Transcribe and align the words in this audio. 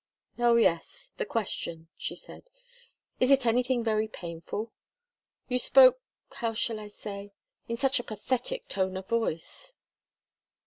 "Oh, 0.39 0.55
yes 0.55 1.11
the 1.17 1.27
question," 1.27 1.87
she 1.95 2.15
said. 2.15 2.49
"Is 3.19 3.29
it 3.29 3.45
anything 3.45 3.83
very 3.83 4.07
painful? 4.07 4.71
You 5.47 5.59
spoke 5.59 6.01
how 6.31 6.55
shall 6.55 6.79
I 6.79 6.87
say? 6.87 7.33
in 7.67 7.77
such 7.77 7.99
a 7.99 8.03
pathetic 8.03 8.67
tone 8.67 8.97
of 8.97 9.07
voice." 9.07 9.75